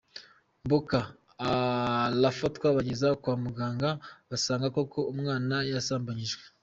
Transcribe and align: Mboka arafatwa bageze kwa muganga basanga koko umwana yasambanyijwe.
Mboka 0.65 0.99
arafatwa 1.53 2.67
bageze 2.77 3.07
kwa 3.21 3.33
muganga 3.43 3.89
basanga 4.29 4.67
koko 4.75 4.99
umwana 5.13 5.55
yasambanyijwe. 5.71 6.43